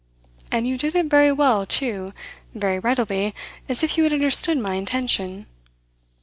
"And 0.51 0.67
you 0.67 0.79
did 0.79 0.95
it 0.95 1.05
very 1.11 1.31
well, 1.31 1.63
too 1.67 2.11
very 2.55 2.79
readily, 2.79 3.35
as 3.69 3.83
if 3.83 3.99
you 3.99 4.03
had 4.03 4.13
understood 4.13 4.57
my 4.57 4.73
intention." 4.73 5.45